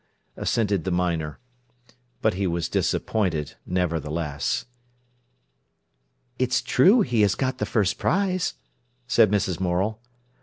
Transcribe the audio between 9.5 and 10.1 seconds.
Morel.